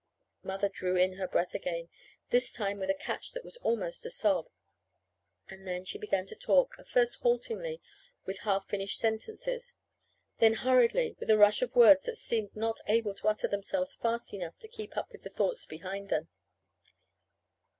Mother 0.41 0.67
drew 0.67 0.95
in 0.95 1.17
her 1.17 1.27
breath 1.27 1.53
again, 1.53 1.87
this 2.31 2.51
time 2.51 2.79
with 2.79 2.89
a 2.89 2.95
catch 2.95 3.33
that 3.33 3.43
was 3.45 3.57
almost 3.57 4.03
a 4.03 4.09
sob. 4.09 4.47
And 5.47 5.67
then 5.67 5.85
she 5.85 5.99
began 5.99 6.25
to 6.25 6.35
talk 6.35 6.73
at 6.79 6.87
first 6.87 7.19
haltingly, 7.21 7.83
with 8.25 8.39
half 8.39 8.67
finished 8.67 8.97
sentences; 8.97 9.73
then 10.39 10.55
hurriedly, 10.55 11.15
with 11.19 11.29
a 11.29 11.37
rush 11.37 11.61
of 11.61 11.75
words 11.75 12.05
that 12.05 12.17
seemed 12.17 12.55
not 12.55 12.79
able 12.87 13.13
to 13.13 13.27
utter 13.27 13.47
themselves 13.47 13.93
fast 13.93 14.33
enough 14.33 14.57
to 14.57 14.67
keep 14.67 14.97
up 14.97 15.11
with 15.11 15.21
the 15.21 15.29
thoughts 15.29 15.67
behind 15.67 16.09
them. 16.09 16.29